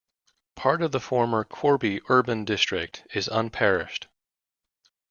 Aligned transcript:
Part 0.55 0.81
of 0.81 0.93
the 0.93 0.99
former 0.99 1.43
Corby 1.43 2.01
Urban 2.09 2.43
District 2.43 3.05
is 3.13 3.27
unparished. 3.27 4.07